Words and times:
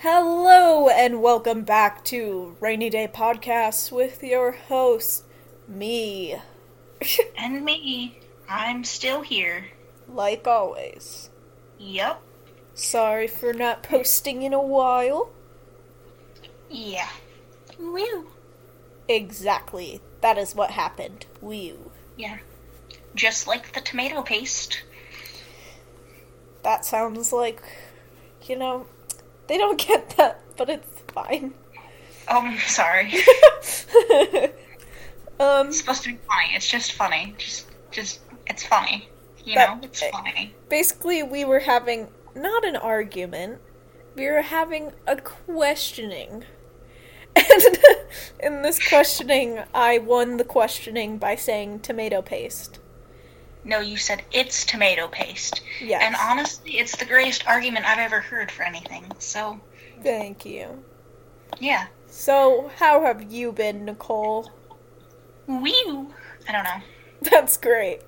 Hello 0.00 0.88
and 0.88 1.20
welcome 1.20 1.62
back 1.62 2.04
to 2.04 2.56
Rainy 2.60 2.88
Day 2.88 3.08
Podcasts 3.12 3.90
with 3.90 4.22
your 4.22 4.52
host, 4.52 5.24
me. 5.66 6.36
And 7.36 7.64
me. 7.64 8.20
I'm 8.48 8.84
still 8.84 9.22
here. 9.22 9.66
like 10.08 10.46
always. 10.46 11.30
Yep. 11.78 12.22
Sorry 12.74 13.26
for 13.26 13.52
not 13.52 13.82
posting 13.82 14.42
in 14.42 14.52
a 14.52 14.62
while. 14.62 15.30
Yeah. 16.70 17.08
Woo. 17.76 18.28
Exactly. 19.08 20.00
That 20.20 20.38
is 20.38 20.54
what 20.54 20.70
happened. 20.70 21.26
Whew. 21.40 21.90
Yeah. 22.16 22.38
Just 23.16 23.48
like 23.48 23.72
the 23.72 23.80
tomato 23.80 24.22
paste. 24.22 24.80
That 26.62 26.84
sounds 26.84 27.32
like, 27.32 27.60
you 28.46 28.54
know, 28.56 28.86
they 29.48 29.58
don't 29.58 29.78
get 29.78 30.10
that, 30.16 30.40
but 30.56 30.68
it's 30.68 31.02
fine. 31.12 31.54
Oh, 32.28 32.40
I'm 32.42 32.58
sorry. 32.58 33.06
um, 35.40 35.68
It's 35.68 35.78
supposed 35.78 36.02
to 36.04 36.10
be 36.10 36.18
funny. 36.28 36.54
It's 36.54 36.68
just 36.68 36.92
funny. 36.92 37.34
Just, 37.38 37.66
just, 37.90 38.20
it's 38.46 38.64
funny. 38.64 39.08
You 39.44 39.56
know, 39.56 39.78
it's 39.82 40.02
funny. 40.08 40.54
basically, 40.68 41.22
we 41.22 41.44
were 41.46 41.60
having 41.60 42.08
not 42.34 42.66
an 42.66 42.76
argument, 42.76 43.60
we 44.14 44.26
were 44.26 44.42
having 44.42 44.92
a 45.06 45.16
questioning. 45.16 46.44
And 47.34 47.78
in 48.40 48.62
this 48.62 48.86
questioning, 48.88 49.60
I 49.72 49.98
won 49.98 50.36
the 50.36 50.44
questioning 50.44 51.16
by 51.16 51.34
saying 51.36 51.80
tomato 51.80 52.20
paste. 52.20 52.78
No, 53.64 53.80
you 53.80 53.96
said 53.96 54.22
it's 54.32 54.64
tomato 54.64 55.08
paste. 55.08 55.62
Yes. 55.80 56.02
And 56.04 56.16
honestly, 56.16 56.78
it's 56.78 56.96
the 56.96 57.04
greatest 57.04 57.46
argument 57.46 57.86
I've 57.86 57.98
ever 57.98 58.20
heard 58.20 58.50
for 58.50 58.62
anything. 58.62 59.04
So, 59.18 59.60
Thank 60.02 60.44
you. 60.46 60.82
yeah. 61.58 61.86
So, 62.06 62.70
how 62.76 63.04
have 63.04 63.30
you 63.30 63.52
been, 63.52 63.84
Nicole? 63.84 64.50
Woo. 65.46 66.12
I 66.48 66.52
don't 66.52 66.64
know. 66.64 66.80
That's 67.22 67.56
great. 67.56 68.00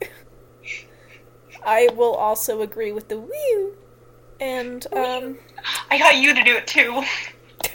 I 1.65 1.89
will 1.95 2.15
also 2.15 2.63
agree 2.63 2.93
with 2.93 3.09
the 3.09 3.19
woo. 3.19 3.75
And, 4.41 4.87
um, 4.95 5.39
I 5.91 5.99
got 5.99 6.17
you 6.17 6.35
to 6.35 6.43
do 6.43 6.57
it 6.57 6.67
too. 6.67 7.03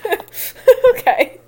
okay. 0.92 1.40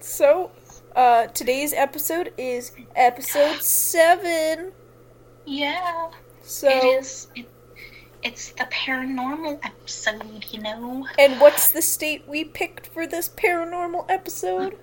so, 0.00 0.50
uh, 0.98 1.28
today's 1.28 1.72
episode 1.72 2.32
is 2.36 2.72
episode 2.96 3.62
7. 3.62 4.72
Yeah. 5.46 6.10
So, 6.42 6.68
It 6.68 6.84
is. 6.84 7.28
It, 7.36 7.48
it's 8.24 8.50
the 8.50 8.64
paranormal 8.64 9.60
episode, 9.64 10.44
you 10.50 10.60
know. 10.60 11.06
and 11.20 11.40
what's 11.40 11.70
the 11.70 11.80
state 11.82 12.26
we 12.26 12.42
picked 12.42 12.88
for 12.88 13.06
this 13.06 13.28
paranormal 13.28 14.06
episode? 14.08 14.76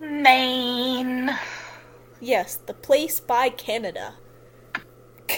Maine. 0.00 1.30
Yes, 2.20 2.56
the 2.56 2.74
place 2.74 3.18
by 3.20 3.48
Canada. 3.48 4.14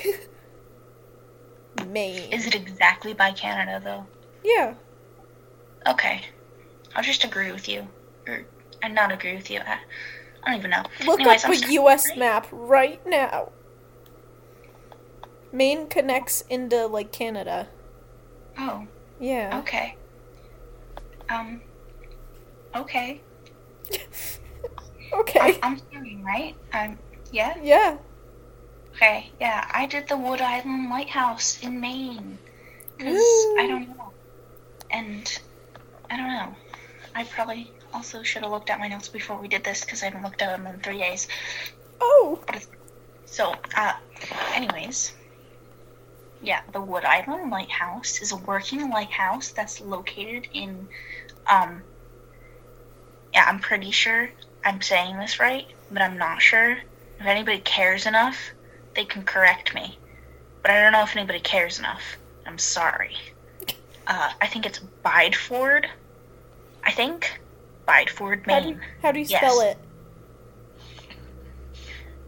Maine. 1.87 2.33
Is 2.33 2.47
it 2.49 2.57
exactly 2.57 3.15
by 3.15 3.31
Canada, 3.31 3.81
though? 3.85 4.07
yeah. 4.45 4.75
Okay. 5.87 6.23
I'll 6.97 7.03
just 7.03 7.25
agree 7.25 7.53
with 7.53 7.69
you. 7.69 7.87
Or, 8.27 8.45
and 8.85 8.95
not 8.95 9.13
agree 9.13 9.35
with 9.37 9.51
you. 9.51 9.61
I, 9.61 9.79
I 10.45 10.51
don't 10.51 10.59
even 10.59 10.71
know. 10.71 10.85
Look 11.01 11.21
Anyways, 11.21 11.45
up 11.45 11.45
I'm 11.45 11.53
a. 11.53 11.57
US 11.73 12.17
map 12.17 12.47
right 12.53 13.05
now. 13.07 13.53
Maine 15.53 15.89
connects 15.89 16.43
into 16.43 16.87
like 16.87 17.13
Canada. 17.13 17.71
Oh, 18.59 18.87
Yeah. 19.19 19.61
okay. 19.61 19.97
Um, 21.29 21.63
okay. 22.75 23.23
Okay. 25.13 25.59
I'm, 25.63 25.81
hearing 25.91 26.23
right. 26.25 26.57
I'm 26.73 26.91
right? 26.91 26.91
Um, 26.91 26.99
yeah? 27.31 27.55
Yeah. 27.63 27.99
Okay, 28.97 29.33
yeah. 29.41 29.71
I 29.75 29.87
did 29.87 30.09
the 30.09 30.17
Wood 30.17 30.41
Island 30.41 30.91
Lighthouse 30.91 31.59
in 31.63 31.81
Maine. 31.81 32.39
Because 32.97 33.15
Woo. 33.15 33.57
I 33.59 33.67
don't 33.67 33.89
know. 33.89 34.13
And 34.91 35.39
I 36.11 36.17
don't 36.17 36.29
know. 36.29 36.57
I 37.15 37.25
probably 37.25 37.74
also 37.95 38.23
should 38.23 38.43
have 38.43 38.51
looked 38.51 38.71
at 38.71 38.81
my 38.81 38.89
notes 38.89 39.09
before 39.09 39.41
we 39.41 39.49
did 39.49 39.63
this 39.65 39.85
because 39.85 40.03
I 40.03 40.07
haven't 40.07 40.23
looked 40.23 40.43
at 40.43 40.57
them 40.57 40.67
in 40.67 40.81
three 40.81 40.99
days. 40.99 41.29
Oh. 42.01 42.41
So, 43.25 43.55
uh, 43.77 43.95
anyways, 44.53 45.13
yeah, 46.43 46.61
the 46.73 46.81
Wood 46.81 47.05
Island 47.05 47.51
Lighthouse 47.51 48.21
is 48.21 48.33
a 48.33 48.37
working 48.37 48.91
lighthouse 48.91 49.53
that's 49.53 49.81
located 49.81 50.49
in, 50.53 50.89
um, 51.51 51.83
yeah, 53.33 53.45
I'm 53.47 53.61
pretty 53.61 53.91
sure 53.91 54.29
I'm 54.65 54.83
saying 54.83 55.19
this 55.19 55.41
right, 55.41 55.67
but 55.91 56.03
I'm 56.03 56.19
not 56.19 56.43
sure. 56.43 56.73
If 57.21 57.27
anybody 57.27 57.59
cares 57.59 58.07
enough, 58.07 58.37
they 58.95 59.05
can 59.05 59.23
correct 59.23 59.75
me. 59.75 59.99
But 60.63 60.73
I 60.73 60.83
don't 60.83 60.93
know 60.93 61.03
if 61.03 61.17
anybody 61.17 61.41
cares 61.41 61.79
enough. 61.79 62.03
I'm 62.47 62.59
sorry. 62.59 63.17
Uh, 64.07 64.33
I 64.41 64.47
think 64.47 64.67
it's 64.67 64.81
Biddeford. 65.03 65.89
I 66.83 66.91
think 66.91 67.41
Biddeford, 67.87 68.45
How 68.47 68.61
do, 68.61 68.67
Maine. 68.71 68.81
how 69.03 69.13
do 69.13 69.19
you 69.21 69.27
Yes. 69.29 69.41
spell 69.41 69.61
it? 69.61 69.79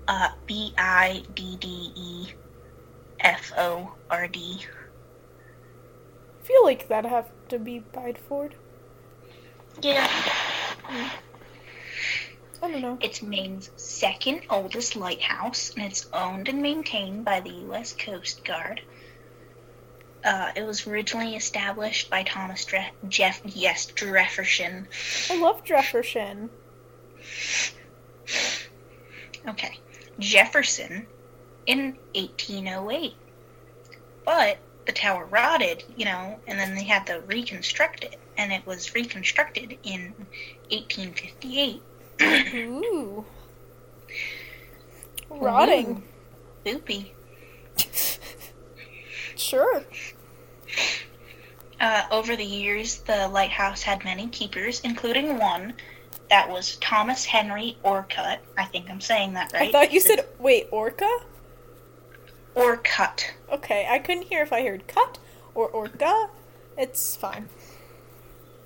Uh, 0.09 0.29
B 0.47 0.73
I 0.79 1.23
D 1.35 1.57
D 1.59 1.93
E 1.97 2.29
F 3.21 3.53
O 3.57 3.93
R 4.11 4.29
D. 4.29 4.61
I 6.41 6.47
feel 6.47 6.63
like 6.65 6.87
that'd 6.89 7.11
have 7.11 7.29
to 7.49 7.59
be 7.59 7.81
Biddeford. 7.81 8.53
Yeah. 9.83 10.07
I 12.63 12.71
don't 12.71 12.81
know. 12.81 12.99
It's 13.01 13.21
Maine's 13.23 13.71
second 13.77 14.43
oldest 14.49 14.97
lighthouse, 14.97 15.73
and 15.77 15.85
it's 15.85 16.07
owned 16.13 16.49
and 16.49 16.63
maintained 16.63 17.25
by 17.25 17.41
the 17.41 17.51
U.S. 17.51 17.93
Coast 17.93 18.45
Guard. 18.45 18.81
Uh, 20.27 20.51
it 20.57 20.67
was 20.67 20.89
originally 20.89 21.37
established 21.37 22.11
by 22.11 22.25
Thomas 22.25 22.65
Dre- 22.65 22.91
Jeff 23.09 23.41
yes 23.45 23.87
Jefferson. 23.87 24.89
I 25.31 25.41
love 25.41 25.63
Jefferson. 25.63 26.51
Okay, 29.47 29.79
Jefferson 30.19 31.07
in 31.67 31.97
1808. 32.17 33.15
But 34.25 34.59
the 34.85 34.93
tower 34.93 35.27
rotted, 35.27 35.85
you 35.97 36.07
know, 36.07 36.41
and 36.49 36.59
then 36.59 36.75
they 36.75 36.83
had 36.83 37.07
to 37.07 37.21
reconstruct 37.21 38.03
it, 38.03 38.19
and 38.37 38.53
it 38.53 38.67
was 38.67 38.97
reconstructed 38.97 39.79
in 39.85 40.13
1858. 40.71 41.83
Ooh. 42.21 43.25
Rotting. 45.31 46.03
Boopy. 46.65 47.11
Sure. 49.37 49.85
Uh, 51.79 52.03
over 52.11 52.37
the 52.37 52.45
years, 52.45 52.99
the 53.01 53.29
lighthouse 53.29 53.83
had 53.83 54.03
many 54.05 54.29
keepers, 54.29 54.81
including 54.81 55.39
one 55.39 55.75
that 56.31 56.49
was 56.49 56.77
Thomas 56.77 57.25
Henry 57.25 57.77
Orcutt. 57.85 58.39
I 58.57 58.65
think 58.65 58.91
I'm 58.91 59.01
saying 59.01 59.35
that 59.35 59.53
right. 59.53 59.69
I 59.69 59.73
thought 59.73 59.93
you 59.93 60.01
said 60.01 60.27
wait, 60.39 60.69
orca? 60.71 61.09
Orcutt. 62.55 63.35
Okay, 63.53 63.87
I 63.89 63.99
couldn't 63.99 64.25
hear 64.25 64.43
if 64.43 64.53
I 64.53 64.63
heard 64.63 64.89
cut 64.89 65.19
or 65.55 65.69
orca. 65.69 66.31
It's 66.77 67.17
fine. 67.17 67.49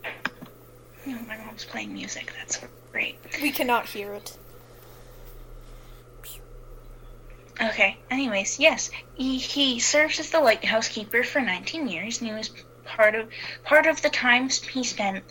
Oh, 0.04 1.19
my 1.26 1.37
mom's 1.38 1.65
playing 1.65 1.93
music. 1.93 2.32
That's 2.38 2.60
great. 2.93 3.19
We 3.43 3.50
cannot 3.50 3.87
hear 3.87 4.12
it. 4.15 4.37
Okay. 7.60 7.99
Anyways, 8.10 8.59
yes, 8.59 8.91
he, 9.15 9.38
he 9.38 9.81
serves 9.81 10.19
as 10.19 10.31
the 10.31 10.41
lighthouse 10.41 10.88
keeper 10.88 11.22
for 11.22 11.41
19 11.41 11.88
years, 11.88 12.20
and 12.20 12.28
he 12.28 12.34
was 12.34 12.50
part 12.91 13.15
of 13.15 13.28
part 13.65 13.87
of 13.87 14.03
the 14.03 14.11
time 14.11 14.49
he 14.49 14.85
spent 14.85 15.25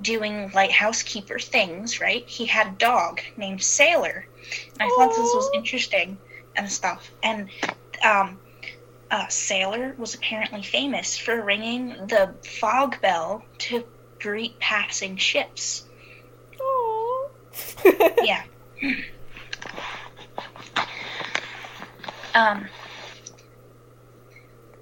doing 0.00 0.50
lighthouse 0.52 1.02
keeper 1.02 1.38
things. 1.38 2.00
Right? 2.00 2.28
He 2.28 2.46
had 2.46 2.66
a 2.66 2.76
dog 2.76 3.20
named 3.36 3.62
Sailor, 3.62 4.26
and 4.72 4.82
I 4.82 4.88
thought 4.88 5.10
this 5.10 5.18
was 5.18 5.50
interesting 5.54 6.18
and 6.56 6.70
stuff. 6.70 7.10
And 7.22 7.48
um, 8.04 8.38
uh, 9.10 9.28
Sailor 9.28 9.94
was 9.98 10.14
apparently 10.14 10.62
famous 10.62 11.16
for 11.16 11.42
ringing 11.42 11.88
the 12.06 12.34
fog 12.60 13.00
bell 13.00 13.44
to 13.58 13.84
greet 14.18 14.58
passing 14.58 15.16
ships. 15.16 15.84
Aww. 16.60 18.14
yeah. 18.22 18.42
Um, 22.34 22.66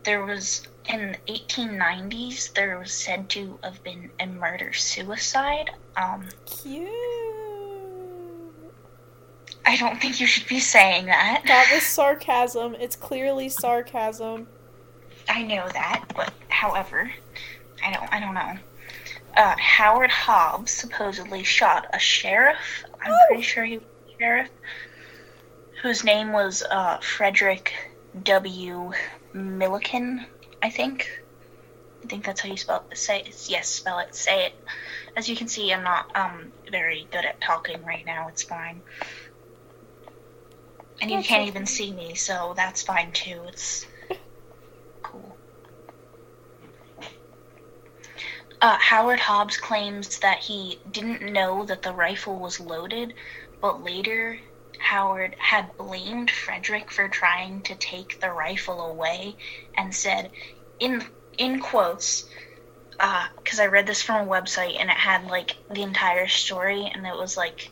there 0.05 0.25
was 0.25 0.63
in 0.93 1.13
the 1.13 1.33
1890s. 1.33 2.53
There 2.55 2.79
was 2.79 2.93
said 2.93 3.29
to 3.31 3.59
have 3.63 3.83
been 3.83 4.11
a 4.21 4.27
murder 4.27 4.73
suicide. 4.73 5.71
Um, 5.97 6.27
Cute. 6.47 6.89
I 9.67 9.77
don't 9.77 10.01
think 10.01 10.21
you 10.21 10.27
should 10.27 10.49
be 10.49 10.59
saying 10.61 11.07
that. 11.07 11.43
That 11.47 11.71
was 11.73 11.83
sarcasm. 11.87 12.75
It's 12.79 12.97
clearly 12.97 13.49
sarcasm. 13.49 14.47
I 15.29 15.43
know 15.43 15.69
that, 15.73 16.05
but 16.17 16.33
however, 16.49 17.11
I 17.85 17.93
don't 17.93 18.13
I 18.13 18.21
don't 18.21 18.35
know. 18.35 18.55
Uh, 19.37 19.55
Howard 19.59 20.11
Hobbs 20.11 20.73
supposedly 20.73 21.45
shot 21.45 21.87
a 21.93 21.99
sheriff. 21.99 22.57
I'm 23.05 23.13
Oh. 23.13 23.19
pretty 23.29 23.43
sure 23.43 23.65
he 23.65 23.79
was 23.79 23.87
a 24.09 24.19
sheriff, 24.19 24.49
whose 25.83 26.03
name 26.05 26.33
was 26.33 26.65
uh, 26.69 26.99
Frederick 26.99 27.73
W. 28.25 28.91
Milliken. 29.35 30.27
I 30.63 30.71
think. 30.71 31.09
I 32.03 32.07
think 32.07 32.25
that's 32.25 32.41
how 32.41 32.49
you 32.49 32.57
spell 32.57 32.85
say 32.95 33.21
it. 33.21 33.47
Yes, 33.49 33.69
spell 33.69 33.99
it. 33.99 34.15
Say 34.15 34.47
it. 34.47 34.53
As 35.17 35.29
you 35.29 35.37
can 35.37 35.49
see, 35.49 35.73
I'm 35.73 35.85
not 35.85 36.15
um 36.17 36.53
very 36.71 37.07
good 37.11 37.25
at 37.25 37.41
talking 37.41 37.85
right 37.85 38.05
now. 38.07 38.29
It's 38.29 38.43
fine. 38.43 38.83
And 41.01 41.11
you 41.11 41.17
That's 41.19 41.29
can't 41.29 41.43
okay. 41.43 41.49
even 41.49 41.67
see 41.67 41.93
me, 41.93 42.15
so 42.15 42.53
that's 42.57 42.83
fine 42.83 43.13
too. 43.13 43.43
It's 43.49 43.87
cool. 45.03 45.37
Uh, 48.63 48.77
Howard 48.79 49.21
Hobbs 49.21 49.57
claims 49.57 50.19
that 50.19 50.39
he 50.41 50.79
didn't 50.91 51.33
know 51.33 51.65
that 51.65 51.83
the 51.83 51.93
rifle 51.95 52.39
was 52.39 52.61
loaded, 52.61 53.15
but 53.63 53.83
later 53.83 54.39
Howard 54.91 55.37
had 55.39 55.77
blamed 55.77 56.33
Frederick 56.33 56.91
for 56.91 57.09
trying 57.09 57.63
to 57.63 57.77
take 57.77 58.19
the 58.19 58.33
rifle 58.33 58.81
away 58.81 59.37
and 59.77 59.95
said, 59.95 60.33
in 60.81 61.07
in 61.39 61.61
quotes, 61.61 62.25
uh, 62.99 63.27
because 63.37 63.61
I 63.61 63.67
read 63.67 63.87
this 63.87 64.03
from 64.03 64.27
a 64.27 64.29
website 64.29 64.81
and 64.81 64.91
it 64.91 64.97
had 64.97 65.27
like 65.27 65.55
the 65.73 65.83
entire 65.83 66.27
story 66.27 66.91
and 66.93 67.07
it 67.07 67.15
was 67.17 67.37
like 67.37 67.71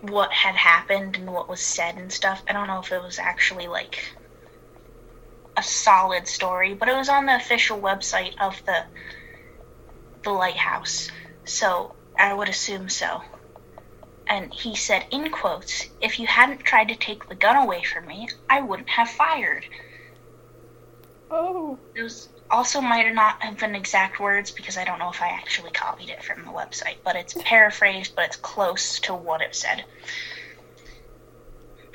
what 0.00 0.32
had 0.32 0.54
happened 0.54 1.16
and 1.16 1.30
what 1.30 1.50
was 1.50 1.60
said 1.60 1.96
and 1.96 2.10
stuff. 2.10 2.42
I 2.48 2.54
don't 2.54 2.66
know 2.66 2.80
if 2.80 2.90
it 2.90 3.02
was 3.02 3.18
actually 3.18 3.68
like 3.68 3.98
a 5.54 5.62
solid 5.62 6.26
story, 6.26 6.72
but 6.72 6.88
it 6.88 6.96
was 6.96 7.10
on 7.10 7.26
the 7.26 7.36
official 7.36 7.78
website 7.78 8.32
of 8.40 8.58
the 8.64 8.86
the 10.22 10.30
lighthouse. 10.30 11.10
So 11.44 11.94
I 12.18 12.32
would 12.32 12.48
assume 12.48 12.88
so. 12.88 13.20
And 14.26 14.52
he 14.52 14.74
said 14.74 15.06
in 15.10 15.30
quotes, 15.30 15.86
if 16.00 16.18
you 16.18 16.26
hadn't 16.26 16.60
tried 16.60 16.88
to 16.88 16.96
take 16.96 17.28
the 17.28 17.34
gun 17.34 17.56
away 17.56 17.82
from 17.82 18.06
me, 18.06 18.28
I 18.48 18.62
wouldn't 18.62 18.88
have 18.88 19.08
fired. 19.08 19.66
Oh. 21.30 21.78
Those 21.96 22.28
also 22.50 22.80
might 22.80 23.12
not 23.12 23.42
have 23.42 23.58
been 23.58 23.74
exact 23.74 24.20
words 24.20 24.50
because 24.50 24.78
I 24.78 24.84
don't 24.84 24.98
know 24.98 25.10
if 25.10 25.20
I 25.20 25.28
actually 25.28 25.70
copied 25.72 26.08
it 26.08 26.22
from 26.22 26.44
the 26.44 26.50
website, 26.50 26.96
but 27.04 27.16
it's 27.16 27.34
paraphrased, 27.42 28.14
but 28.14 28.26
it's 28.26 28.36
close 28.36 29.00
to 29.00 29.14
what 29.14 29.40
it 29.40 29.54
said. 29.54 29.84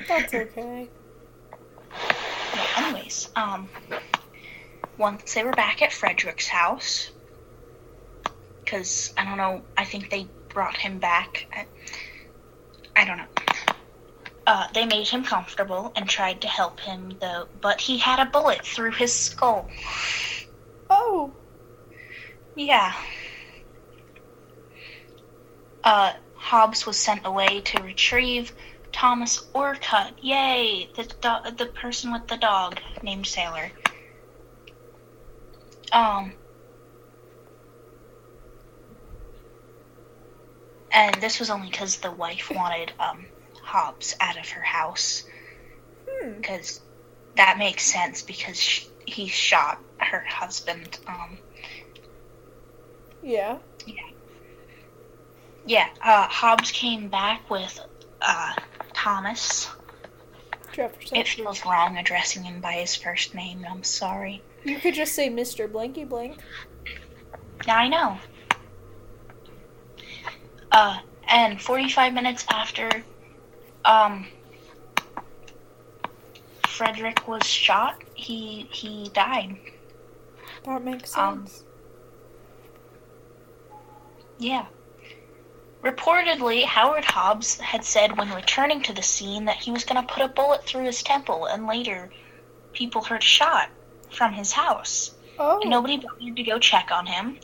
That's 0.06 0.34
okay. 0.34 0.88
Yeah, 2.54 2.66
anyways, 2.78 3.30
um, 3.36 3.68
once 4.98 5.34
they 5.34 5.44
were 5.44 5.52
back 5.52 5.82
at 5.82 5.92
Frederick's 5.92 6.48
house, 6.48 7.10
because 8.64 9.12
I 9.16 9.24
don't 9.24 9.36
know, 9.36 9.62
I 9.76 9.84
think 9.84 10.10
they 10.10 10.26
brought 10.48 10.76
him 10.76 10.98
back. 10.98 11.46
I, 11.52 11.66
I 13.00 13.04
don't 13.06 13.16
know. 13.16 13.24
Uh, 14.46 14.66
they 14.74 14.84
made 14.84 15.08
him 15.08 15.24
comfortable 15.24 15.90
and 15.96 16.06
tried 16.06 16.42
to 16.42 16.48
help 16.48 16.80
him, 16.80 17.16
though, 17.18 17.48
but 17.58 17.80
he 17.80 17.96
had 17.96 18.18
a 18.18 18.30
bullet 18.30 18.62
through 18.62 18.90
his 18.90 19.10
skull. 19.10 19.70
Oh. 20.90 21.32
Yeah. 22.54 22.92
Uh, 25.82 26.12
Hobbs 26.34 26.84
was 26.84 26.98
sent 26.98 27.24
away 27.24 27.62
to 27.62 27.82
retrieve 27.82 28.52
Thomas 28.92 29.48
Orcutt. 29.54 30.12
Yay! 30.20 30.90
The 30.94 31.04
do- 31.04 31.56
the 31.56 31.72
person 31.72 32.12
with 32.12 32.26
the 32.26 32.36
dog 32.36 32.80
named 33.02 33.26
Sailor. 33.26 33.72
Um. 35.90 36.34
And 40.92 41.14
this 41.16 41.38
was 41.38 41.50
only 41.50 41.70
because 41.70 41.96
the 41.98 42.10
wife 42.10 42.50
wanted 42.50 42.92
um, 42.98 43.24
Hobbs 43.62 44.16
out 44.20 44.38
of 44.38 44.48
her 44.50 44.62
house. 44.62 45.24
Hmm. 46.08 46.32
Because 46.32 46.80
that 47.36 47.58
makes 47.58 47.84
sense 47.84 48.22
because 48.22 48.60
sh- 48.60 48.86
he 49.06 49.28
shot 49.28 49.80
her 49.98 50.20
husband. 50.20 50.98
Um, 51.06 51.38
Yeah. 53.22 53.58
Yeah, 55.66 55.88
uh, 56.02 56.26
Hobbs 56.26 56.72
came 56.72 57.08
back 57.08 57.48
with 57.50 57.78
uh, 58.22 58.54
Thomas. 58.92 59.68
Jefferson. 60.72 61.16
It 61.16 61.28
feels 61.28 61.64
wrong 61.64 61.96
addressing 61.98 62.44
him 62.44 62.60
by 62.60 62.72
his 62.72 62.96
first 62.96 63.34
name. 63.34 63.64
I'm 63.68 63.82
sorry. 63.84 64.42
You 64.64 64.78
could 64.78 64.94
just 64.94 65.14
say 65.14 65.28
Mr. 65.28 65.70
Blanky 65.70 66.08
Blank. 66.08 66.38
Now 67.66 67.76
I 67.76 67.88
know. 67.88 68.18
Uh, 70.72 70.98
and 71.28 71.60
45 71.60 72.12
minutes 72.12 72.44
after, 72.50 73.04
um, 73.84 74.26
Frederick 76.66 77.26
was 77.28 77.44
shot, 77.44 78.02
he 78.14 78.68
he 78.70 79.10
died. 79.12 79.56
That 80.64 80.82
makes 80.82 81.16
Um, 81.16 81.46
sense. 81.46 81.64
Yeah. 84.38 84.66
Reportedly, 85.82 86.64
Howard 86.64 87.04
Hobbs 87.04 87.58
had 87.60 87.84
said 87.84 88.16
when 88.16 88.30
returning 88.32 88.82
to 88.82 88.92
the 88.92 89.02
scene 89.02 89.46
that 89.46 89.56
he 89.56 89.70
was 89.70 89.84
going 89.84 90.00
to 90.06 90.12
put 90.12 90.22
a 90.22 90.28
bullet 90.28 90.64
through 90.64 90.84
his 90.84 91.02
temple, 91.02 91.46
and 91.46 91.66
later, 91.66 92.10
people 92.72 93.02
heard 93.02 93.22
a 93.22 93.24
shot 93.24 93.70
from 94.10 94.32
his 94.34 94.52
house. 94.52 95.12
oh. 95.38 95.60
And 95.60 95.70
nobody 95.70 95.96
bothered 95.96 96.36
to 96.36 96.42
go 96.42 96.58
check 96.58 96.90
on 96.92 97.06
him. 97.06 97.38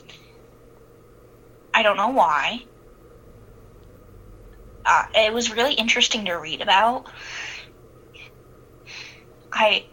I 1.73 1.81
don't 1.83 1.97
know 1.97 2.09
why. 2.09 2.63
Uh, 4.87 5.05
it 5.13 5.33
was 5.33 5.51
really 5.51 5.73
interesting 5.73 6.25
to 6.25 6.33
read 6.35 6.61
about. 6.61 7.07
I, 9.51 9.85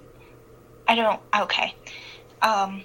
I 0.86 0.94
don't. 0.94 1.20
Okay. 1.36 1.74
Um. 2.40 2.84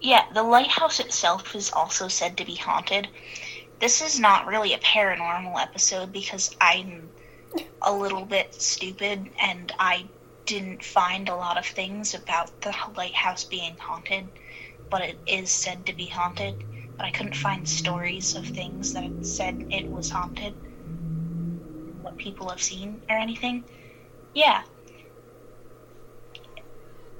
Yeah, 0.00 0.24
the 0.32 0.42
lighthouse 0.42 1.00
itself 1.00 1.54
is 1.54 1.70
also 1.72 2.08
said 2.08 2.36
to 2.38 2.44
be 2.44 2.54
haunted. 2.54 3.08
This 3.80 4.00
is 4.00 4.18
not 4.18 4.46
really 4.46 4.72
a 4.72 4.78
paranormal 4.78 5.60
episode 5.60 6.12
because 6.12 6.54
I'm 6.60 7.10
a 7.82 7.92
little 7.92 8.24
bit 8.24 8.54
stupid 8.54 9.28
and 9.40 9.72
I 9.78 10.06
didn't 10.46 10.84
find 10.84 11.28
a 11.28 11.34
lot 11.34 11.58
of 11.58 11.66
things 11.66 12.14
about 12.14 12.60
the 12.60 12.74
lighthouse 12.96 13.44
being 13.44 13.76
haunted, 13.78 14.28
but 14.88 15.02
it 15.02 15.18
is 15.26 15.50
said 15.50 15.86
to 15.86 15.92
be 15.92 16.06
haunted. 16.06 16.64
But 16.96 17.06
I 17.06 17.10
couldn't 17.10 17.36
find 17.36 17.68
stories 17.68 18.34
of 18.34 18.46
things 18.46 18.94
that 18.94 19.10
said 19.20 19.66
it 19.70 19.86
was 19.86 20.10
haunted, 20.10 20.54
what 22.02 22.16
people 22.16 22.48
have 22.48 22.62
seen 22.62 23.02
or 23.08 23.16
anything. 23.16 23.64
Yeah. 24.34 24.62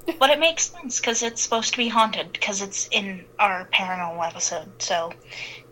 But 0.19 0.29
it 0.29 0.39
makes 0.39 0.69
sense 0.71 1.01
because 1.01 1.21
it's 1.21 1.41
supposed 1.41 1.73
to 1.73 1.77
be 1.77 1.89
haunted 1.89 2.31
because 2.31 2.61
it's 2.61 2.87
in 2.91 3.25
our 3.39 3.67
paranormal 3.73 4.25
episode, 4.25 4.69
so 4.81 5.11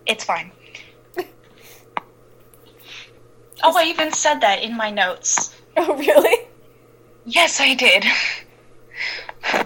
it's 0.05 0.23
fine. 0.25 0.51
Oh, 3.63 3.75
I 3.77 3.85
even 3.85 4.11
said 4.11 4.41
that 4.41 4.61
in 4.61 4.75
my 4.75 4.91
notes. 4.91 5.55
Oh, 5.77 5.95
really? 5.95 6.47
Yes, 7.25 7.59
I 7.59 7.73
did. 7.73 8.05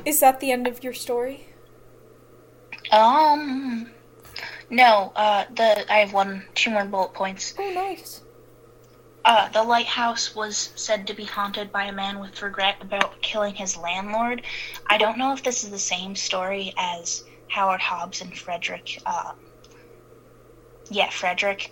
Is 0.05 0.19
that 0.19 0.39
the 0.39 0.51
end 0.51 0.67
of 0.67 0.84
your 0.84 0.93
story? 0.93 1.48
Um, 2.91 3.89
no. 4.70 5.12
Uh, 5.16 5.46
the 5.54 5.92
I 5.92 6.00
have 6.00 6.14
one, 6.14 6.46
two 6.56 6.72
more 6.72 6.86
bullet 6.86 7.14
points. 7.14 7.54
Oh, 7.58 7.74
nice. 7.74 8.22
Uh, 9.26 9.50
the 9.50 9.64
lighthouse 9.64 10.34
was 10.34 10.72
said 10.76 11.08
to 11.08 11.14
be 11.14 11.26
haunted 11.26 11.72
by 11.72 11.86
a 11.86 11.92
man 11.92 12.20
with 12.20 12.42
regret 12.42 12.78
about 12.82 13.22
killing 13.22 13.54
his 13.54 13.76
landlord. 13.76 14.42
I 14.88 14.98
don't 14.98 15.18
know 15.18 15.34
if 15.34 15.44
this 15.44 15.64
is 15.64 15.70
the 15.70 15.80
same 15.80 16.16
story 16.16 16.74
as 16.78 17.24
Howard 17.50 17.82
Hobbs 17.82 18.22
and 18.22 18.36
Frederick. 18.36 19.02
Uh, 19.06 19.34
yeah, 20.90 21.10
Frederick. 21.10 21.72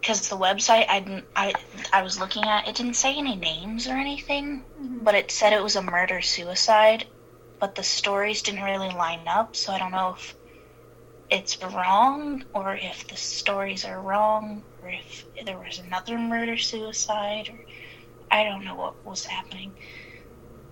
Because 0.00 0.28
the 0.28 0.36
website 0.36 0.88
I 0.88 1.00
didn't, 1.00 1.24
I 1.34 1.52
I 1.92 2.02
was 2.02 2.20
looking 2.20 2.44
at, 2.44 2.68
it 2.68 2.76
didn't 2.76 2.94
say 2.94 3.16
any 3.16 3.36
names 3.36 3.88
or 3.88 3.94
anything, 3.94 4.64
Mhm. 4.80 5.02
but 5.02 5.14
it 5.14 5.30
said 5.30 5.52
it 5.52 5.62
was 5.62 5.76
a 5.76 5.82
murder 5.82 6.20
suicide. 6.20 7.06
But 7.58 7.74
the 7.74 7.82
stories 7.82 8.42
didn't 8.42 8.62
really 8.62 8.90
line 8.90 9.26
up, 9.26 9.56
so 9.56 9.72
I 9.72 9.78
don't 9.78 9.92
know 9.92 10.14
if 10.16 10.36
it's 11.30 11.62
wrong 11.62 12.44
or 12.54 12.76
if 12.76 13.06
the 13.08 13.16
stories 13.16 13.84
are 13.84 14.00
wrong 14.00 14.62
or 14.82 14.90
if 14.90 15.24
there 15.44 15.58
was 15.58 15.78
another 15.78 16.18
murder 16.18 16.56
suicide 16.56 17.48
or 17.48 17.58
I 18.30 18.44
don't 18.44 18.64
know 18.64 18.74
what 18.74 19.04
was 19.04 19.24
happening. 19.24 19.72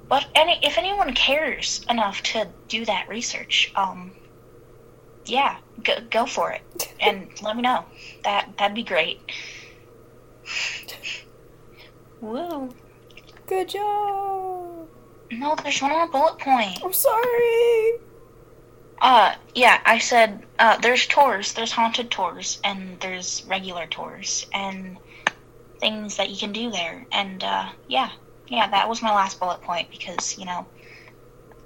But 0.08 0.26
any 0.34 0.58
if 0.62 0.78
anyone 0.78 1.14
cares 1.14 1.84
enough 1.88 2.22
to 2.24 2.48
do 2.68 2.84
that 2.84 3.08
research, 3.08 3.72
um 3.74 4.12
yeah, 5.26 5.56
go, 5.82 5.94
go 6.10 6.26
for 6.26 6.52
it 6.52 6.94
and 7.00 7.28
let 7.42 7.56
me 7.56 7.62
know. 7.62 7.84
That 8.22 8.50
that'd 8.58 8.74
be 8.74 8.84
great. 8.84 9.20
Woo. 12.20 12.70
Good 13.46 13.68
job. 13.70 14.88
No, 15.30 15.56
there's 15.62 15.82
one 15.82 15.90
more 15.90 16.08
bullet 16.08 16.38
point. 16.38 16.80
I'm 16.84 16.92
sorry. 16.92 17.98
Uh, 19.04 19.36
yeah, 19.54 19.80
I 19.86 19.98
said 20.00 20.46
uh, 20.58 20.78
there's 20.78 21.06
tours, 21.06 21.54
there's 21.54 21.72
haunted 21.72 22.10
tours, 22.10 22.58
and 22.64 23.00
there's 23.00 23.44
regular 23.46 23.86
tours, 23.86 24.46
and 24.54 24.98
things 25.80 26.16
that 26.18 26.30
you 26.30 26.38
can 26.38 26.52
do 26.52 26.70
there. 26.70 27.06
And 27.12 27.44
uh, 27.44 27.70
yeah, 27.88 28.10
yeah, 28.48 28.70
that 28.70 28.88
was 28.88 29.02
my 29.02 29.14
last 29.14 29.40
bullet 29.40 29.62
point 29.62 29.90
because 29.90 30.38
you 30.38 30.46
know, 30.46 30.68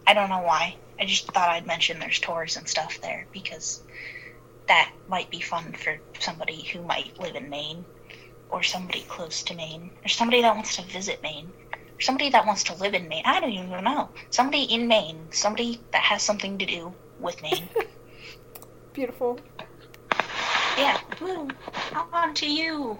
I 0.06 0.14
don't 0.14 0.30
know 0.30 0.42
why. 0.42 0.78
I 1.00 1.06
just 1.06 1.26
thought 1.32 1.50
I'd 1.50 1.66
mention 1.66 2.00
there's 2.00 2.20
tours 2.20 2.56
and 2.56 2.68
stuff 2.68 2.98
there 3.02 3.28
because 3.32 3.82
that 4.68 4.92
might 5.08 5.30
be 5.30 5.40
fun 5.40 5.74
for 5.74 6.02
somebody 6.20 6.64
who 6.72 6.82
might 6.82 7.18
live 7.20 7.36
in 7.36 7.50
Maine, 7.50 7.86
or 8.50 8.62
somebody 8.62 9.02
close 9.02 9.44
to 9.44 9.54
Maine, 9.54 9.92
or 10.04 10.08
somebody 10.08 10.42
that 10.42 10.56
wants 10.56 10.76
to 10.76 10.82
visit 10.82 11.22
Maine. 11.22 11.54
or 11.74 12.00
Somebody 12.00 12.30
that 12.30 12.46
wants 12.46 12.64
to 12.64 12.74
live 12.76 12.94
in 12.94 13.08
Maine. 13.08 13.24
I 13.26 13.40
don't 13.40 13.52
even 13.52 13.84
know. 13.84 14.10
Somebody 14.30 14.64
in 14.64 14.88
Maine. 14.88 15.30
Somebody 15.32 15.86
that 15.92 16.02
has 16.02 16.22
something 16.22 16.58
to 16.58 16.66
do 16.66 16.94
with 17.20 17.40
Maine. 17.42 17.68
Beautiful. 18.92 19.38
Yeah. 20.76 20.98
Woo. 21.20 21.48
On 22.12 22.34
to 22.34 22.50
you. 22.50 22.98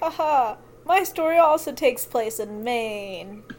Haha. 0.00 0.56
My 0.84 1.02
story 1.04 1.36
also 1.38 1.72
takes 1.72 2.04
place 2.04 2.38
in 2.40 2.62
Maine. 2.64 3.42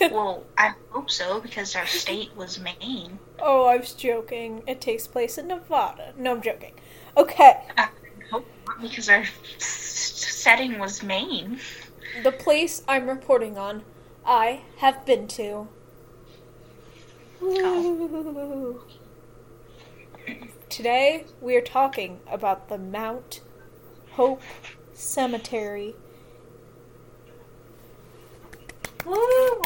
Well, 0.00 0.44
I 0.56 0.72
hope 0.88 1.10
so 1.10 1.40
because 1.40 1.76
our 1.76 1.84
state 1.86 2.30
was 2.34 2.58
Maine. 2.58 3.18
oh, 3.38 3.66
I 3.66 3.76
was 3.76 3.92
joking. 3.92 4.62
It 4.66 4.80
takes 4.80 5.06
place 5.06 5.36
in 5.36 5.48
Nevada. 5.48 6.14
No, 6.16 6.32
I'm 6.32 6.40
joking. 6.40 6.72
Okay. 7.18 7.60
I 7.76 7.88
hope 8.30 8.46
not 8.66 8.80
because 8.80 9.10
our 9.10 9.20
s- 9.20 9.58
setting 9.58 10.78
was 10.78 11.02
Maine. 11.02 11.58
The 12.22 12.32
place 12.32 12.82
I'm 12.88 13.08
reporting 13.10 13.58
on, 13.58 13.82
I 14.24 14.62
have 14.78 15.04
been 15.04 15.28
to. 15.28 15.68
Today, 20.68 21.24
we 21.40 21.56
are 21.56 21.62
talking 21.62 22.20
about 22.30 22.68
the 22.68 22.76
Mount 22.76 23.40
Hope 24.10 24.42
Cemetery. 24.92 25.94
Woo! 29.06 29.62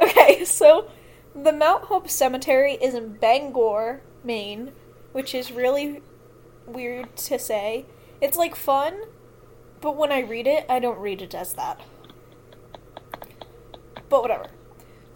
Okay, 0.00 0.44
so 0.44 0.90
the 1.36 1.52
Mount 1.52 1.84
Hope 1.84 2.10
Cemetery 2.10 2.72
is 2.74 2.94
in 2.94 3.12
Bangor, 3.12 4.02
Maine, 4.24 4.72
which 5.12 5.36
is 5.36 5.52
really 5.52 6.02
weird 6.66 7.16
to 7.16 7.38
say. 7.38 7.86
It's 8.20 8.36
like 8.36 8.56
fun, 8.56 9.02
but 9.80 9.96
when 9.96 10.10
I 10.10 10.18
read 10.18 10.48
it, 10.48 10.66
I 10.68 10.80
don't 10.80 10.98
read 10.98 11.22
it 11.22 11.32
as 11.32 11.52
that. 11.52 11.80
But 14.08 14.22
whatever. 14.22 14.46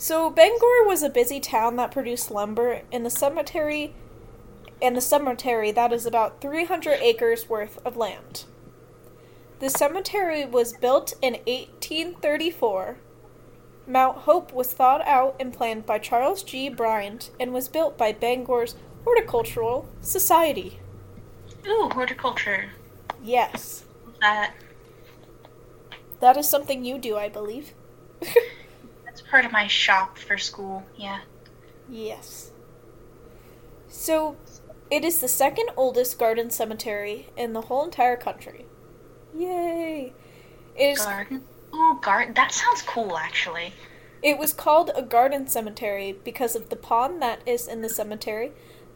So 0.03 0.31
Bangor 0.31 0.85
was 0.85 1.05
a 1.05 1.09
busy 1.09 1.39
town 1.39 1.77
that 1.77 1.93
produced 1.93 2.29
lumber, 2.29 2.83
and 2.91 3.07
the 3.07 3.09
cemetery 3.09 3.95
and 4.83 4.97
the 4.97 5.01
cemetery 5.01 5.71
that 5.71 5.93
is 5.93 6.07
about 6.07 6.41
300 6.41 6.99
acres 7.01 7.49
worth 7.49 7.79
of 7.87 7.97
land. 7.97 8.43
The 9.61 9.71
cemetery 9.71 10.45
was 10.45 10.73
built 10.73 11.13
in 11.23 11.35
1834 11.47 12.97
Mount 13.87 14.19
Hope 14.19 14.53
was 14.53 14.73
thought 14.73 15.07
out 15.07 15.37
and 15.39 15.53
planned 15.53 15.87
by 15.87 16.01
Charles 16.01 16.43
G. 16.43 16.69
Bryant 16.69 17.31
and 17.39 17.53
was 17.53 17.69
built 17.69 17.97
by 17.97 18.11
Bangor's 18.11 18.75
Horticultural 19.05 19.89
Society. 20.01 20.81
Ooh, 21.65 21.89
horticulture. 21.93 22.71
Yes, 23.23 23.85
That 24.21 24.55
that 26.19 26.37
is 26.37 26.49
something 26.49 26.85
you 26.85 26.99
do, 26.99 27.17
I 27.17 27.29
believe. 27.29 27.73
part 29.33 29.47
of 29.47 29.51
my 29.51 29.67
shop 29.67 30.19
for 30.19 30.37
school. 30.37 30.85
Yeah. 30.95 31.21
yes. 31.89 32.51
So, 33.89 34.37
it 34.91 35.07
is 35.07 35.21
the 35.21 35.29
second 35.29 35.71
oldest 35.75 36.19
garden 36.19 36.51
cemetery 36.51 37.31
in 37.35 37.55
the 37.55 37.63
whole 37.63 37.83
entire 37.83 38.17
country. 38.17 38.67
Yay! 39.35 40.13
It 40.77 40.85
is 40.85 40.99
Garden. 40.99 41.45
Ooh, 41.75 41.99
garden. 42.03 42.35
That 42.35 42.53
sounds 42.53 42.83
cool, 42.83 43.17
actually. 43.17 43.73
It 44.23 44.37
was 44.37 44.53
called 44.53 44.91
a 44.95 45.01
garden 45.01 45.49
cemetery 45.49 46.15
because 46.25 46.55
of 46.55 46.69
the 46.69 46.77
pond 46.77 47.23
that 47.23 47.41
is 47.47 47.67
in 47.67 47.81
the 47.81 47.89
cemetery, 47.89 48.53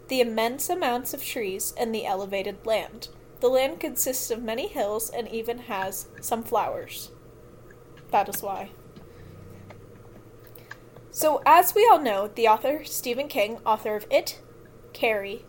the 0.09 0.21
immense 0.21 0.69
amounts 0.69 1.15
of 1.15 1.25
trees, 1.25 1.73
and 1.79 1.95
the 1.95 2.05
elevated 2.05 2.67
land. 2.67 3.09
The 3.41 3.49
land 3.49 3.81
consists 3.81 4.31
of 4.31 4.43
many 4.43 4.69
hills 4.69 5.09
and 5.09 5.29
even 5.29 5.61
has 5.61 6.09
some 6.21 6.43
flowers. 6.43 7.11
That 8.11 8.29
is 8.29 8.43
why. 8.43 8.69
So, 11.17 11.41
as 11.47 11.75
we 11.75 11.89
all 11.91 11.99
know, 11.99 12.29
the 12.29 12.47
author 12.47 12.85
Stephen 12.85 13.27
King, 13.27 13.57
author 13.65 13.97
of 13.97 14.05
It, 14.11 14.43
Carrie, 14.93 15.47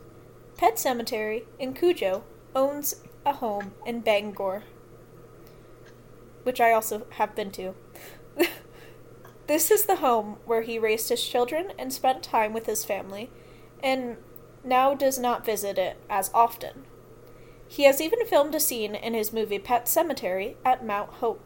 Pet 0.55 0.75
Sematary, 0.75 1.43
and 1.59 1.75
Cujo, 1.75 2.23
owns 2.55 2.95
a 3.25 3.33
home 3.33 3.73
in 3.85 3.99
Bangor, 3.99 4.63
which 6.43 6.61
I 6.61 6.71
also 6.71 7.05
have 7.17 7.35
been 7.35 7.51
to. 7.51 7.75
This 9.47 9.69
is 9.69 9.87
the 9.87 9.97
home 9.97 10.37
where 10.45 10.61
he 10.61 10.79
raised 10.79 11.09
his 11.09 11.21
children 11.21 11.73
and 11.77 11.91
spent 11.91 12.23
time 12.23 12.53
with 12.53 12.65
his 12.65 12.85
family, 12.85 13.29
and 13.83 14.15
now 14.63 14.93
does 14.93 15.19
not 15.19 15.45
visit 15.45 15.77
it 15.77 15.97
as 16.09 16.31
often. 16.33 16.85
He 17.67 17.83
has 17.83 17.99
even 17.99 18.25
filmed 18.25 18.55
a 18.55 18.61
scene 18.61 18.95
in 18.95 19.13
his 19.13 19.33
movie 19.33 19.59
Pet 19.59 19.87
Sematary 19.87 20.55
at 20.63 20.85
Mount 20.85 21.09
Hope 21.15 21.45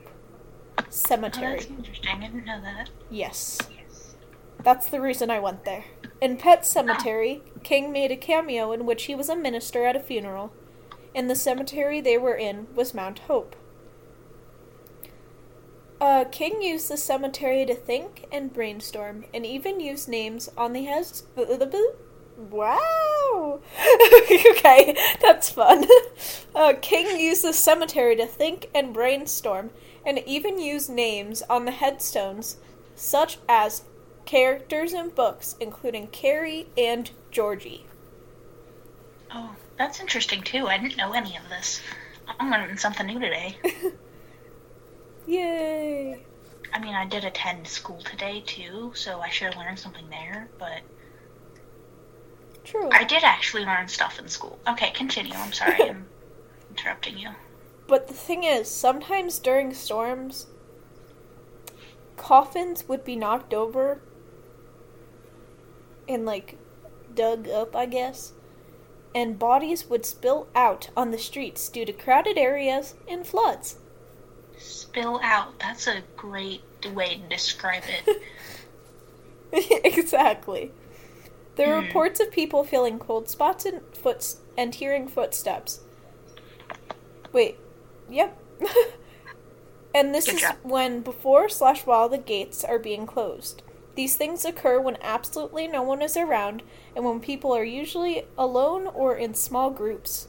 Oh, 0.77 0.83
Cemetery. 0.89 1.57
that's 1.57 1.65
interesting. 1.71 2.09
I 2.11 2.19
didn't 2.19 2.45
know 2.45 2.61
that. 2.61 2.91
Yes. 3.09 3.57
That's 4.63 4.87
the 4.87 5.01
reason 5.01 5.31
I 5.31 5.39
went 5.39 5.65
there. 5.65 5.85
In 6.21 6.37
Pet 6.37 6.61
Sematary, 6.61 7.41
King 7.63 7.91
made 7.91 8.11
a 8.11 8.15
cameo 8.15 8.71
in 8.71 8.85
which 8.85 9.03
he 9.03 9.15
was 9.15 9.29
a 9.29 9.35
minister 9.35 9.85
at 9.85 9.95
a 9.95 9.99
funeral, 9.99 10.51
and 11.15 11.29
the 11.29 11.35
cemetery 11.35 11.99
they 11.99 12.17
were 12.17 12.35
in 12.35 12.67
was 12.75 12.93
Mount 12.93 13.19
Hope. 13.19 13.55
Uh, 15.99 16.25
King 16.31 16.61
used 16.61 16.89
the 16.89 16.97
cemetery 16.97 17.65
to 17.65 17.75
think 17.75 18.25
and 18.31 18.53
brainstorm, 18.53 19.25
and 19.33 19.45
even 19.45 19.79
used 19.79 20.07
names 20.07 20.49
on 20.57 20.73
the 20.73 20.85
heads. 20.85 21.23
Wow! 22.37 23.59
okay, 24.51 24.95
that's 25.21 25.49
fun. 25.49 25.85
Uh, 26.53 26.73
King 26.81 27.17
used 27.17 27.45
the 27.45 27.53
cemetery 27.53 28.13
to 28.17 28.25
think 28.25 28.69
and 28.75 28.93
brainstorm, 28.93 29.71
and 30.05 30.19
even 30.27 30.59
used 30.59 30.89
names 30.89 31.41
on 31.43 31.63
the 31.63 31.71
headstones, 31.71 32.57
such 32.93 33.37
as 33.47 33.83
characters 34.25 34.93
in 34.93 35.09
books, 35.09 35.55
including 35.59 36.07
Carrie 36.07 36.67
and 36.77 37.11
Georgie. 37.31 37.85
Oh, 39.33 39.55
that's 39.77 39.99
interesting 39.99 40.41
too. 40.41 40.67
I 40.67 40.77
didn't 40.77 40.97
know 40.97 41.13
any 41.13 41.37
of 41.37 41.49
this. 41.49 41.81
I'm 42.39 42.51
learning 42.51 42.77
something 42.77 43.05
new 43.05 43.19
today. 43.19 43.57
Yay! 45.27 46.23
I 46.73 46.79
mean, 46.79 46.95
I 46.95 47.05
did 47.05 47.25
attend 47.25 47.67
school 47.67 48.01
today 48.01 48.41
too, 48.45 48.91
so 48.95 49.19
I 49.19 49.29
should 49.29 49.53
have 49.53 49.57
learned 49.57 49.79
something 49.79 50.09
there, 50.09 50.49
but 50.57 50.81
True. 52.63 52.89
I 52.91 53.03
did 53.03 53.23
actually 53.23 53.65
learn 53.65 53.87
stuff 53.87 54.19
in 54.19 54.27
school. 54.27 54.59
Okay, 54.67 54.91
continue. 54.91 55.33
I'm 55.33 55.51
sorry. 55.51 55.89
I'm 55.89 56.05
interrupting 56.69 57.17
you. 57.17 57.29
But 57.87 58.07
the 58.07 58.13
thing 58.13 58.43
is, 58.43 58.69
sometimes 58.69 59.39
during 59.39 59.73
storms, 59.73 60.47
coffins 62.15 62.87
would 62.87 63.03
be 63.03 63.15
knocked 63.15 63.53
over 63.53 64.01
and, 66.07 66.25
like, 66.25 66.57
dug 67.13 67.47
up, 67.49 67.75
I 67.75 67.85
guess, 67.85 68.33
and 69.13 69.37
bodies 69.39 69.89
would 69.89 70.05
spill 70.05 70.47
out 70.55 70.89
on 70.95 71.11
the 71.11 71.17
streets 71.17 71.67
due 71.69 71.85
to 71.85 71.93
crowded 71.93 72.37
areas 72.37 72.95
and 73.07 73.25
floods. 73.27 73.77
Spill 74.57 75.19
out. 75.23 75.59
That's 75.59 75.87
a 75.87 76.03
great 76.15 76.61
way 76.93 77.15
to 77.17 77.27
describe 77.29 77.83
it. 77.87 78.21
exactly. 79.85 80.71
There 81.55 81.73
are 81.75 81.81
Hmm. 81.81 81.87
reports 81.87 82.19
of 82.19 82.31
people 82.31 82.63
feeling 82.63 82.97
cold 82.99 83.27
spots 83.29 83.65
and 83.65 83.81
foot 83.95 84.35
and 84.57 84.73
hearing 84.73 85.07
footsteps. 85.07 85.81
Wait, 87.33 87.57
yep. 88.09 88.37
and 89.95 90.13
this 90.15 90.25
Good 90.25 90.35
is 90.35 90.41
job. 90.41 90.55
when 90.63 91.01
before 91.01 91.49
slash 91.49 91.85
while 91.85 92.07
the 92.09 92.17
gates 92.17 92.63
are 92.63 92.79
being 92.79 93.05
closed. 93.05 93.61
These 94.01 94.15
things 94.15 94.45
occur 94.45 94.81
when 94.81 94.97
absolutely 94.99 95.67
no 95.67 95.83
one 95.83 96.01
is 96.01 96.17
around 96.17 96.63
and 96.95 97.05
when 97.05 97.19
people 97.19 97.55
are 97.55 97.63
usually 97.63 98.25
alone 98.35 98.87
or 98.87 99.15
in 99.15 99.35
small 99.35 99.69
groups. 99.69 100.27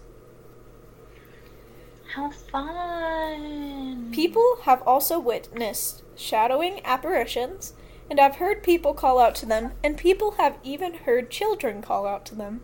How 2.14 2.29
fun! 2.29 4.11
People 4.12 4.59
have 4.64 4.83
also 4.83 5.19
witnessed 5.19 6.02
shadowing 6.17 6.85
apparitions 6.85 7.73
and 8.11 8.21
I've 8.21 8.37
heard 8.37 8.62
people 8.62 8.93
call 8.93 9.19
out 9.19 9.35
to 9.37 9.47
them, 9.47 9.73
and 9.83 9.97
people 9.97 10.33
have 10.33 10.59
even 10.62 10.93
heard 10.93 11.31
children 11.31 11.81
call 11.81 12.07
out 12.07 12.26
to 12.26 12.35
them. 12.35 12.61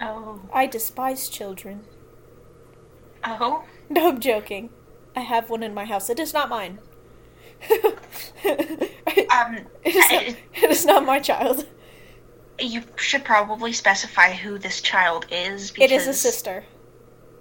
Oh. 0.00 0.40
I 0.52 0.66
despise 0.66 1.28
children. 1.28 1.84
Oh? 3.22 3.62
No, 3.88 4.08
I'm 4.08 4.18
joking. 4.18 4.70
I 5.14 5.20
have 5.20 5.50
one 5.50 5.62
in 5.62 5.72
my 5.72 5.84
house. 5.84 6.10
It 6.10 6.18
is 6.18 6.34
not 6.34 6.48
mine. 6.48 6.80
Um, 9.32 9.58
it, 9.84 9.94
is 9.94 10.10
not, 10.10 10.22
I- 10.22 10.36
it 10.54 10.70
is 10.70 10.84
not 10.86 11.04
my 11.04 11.18
child. 11.20 11.66
you 12.58 12.82
should 12.96 13.24
probably 13.24 13.72
specify 13.72 14.32
who 14.32 14.58
this 14.58 14.80
child 14.80 15.26
is. 15.30 15.70
It 15.70 15.74
Because, 15.76 16.02
is 16.02 16.06
a 16.08 16.14
sister. 16.14 16.64